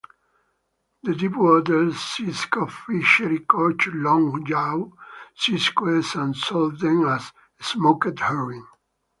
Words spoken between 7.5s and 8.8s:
"smoked herring".